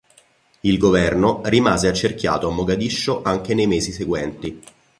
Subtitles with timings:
[0.61, 4.59] Il Governo rimase accerchiato a Mogadiscio anche nei mesi seguenti.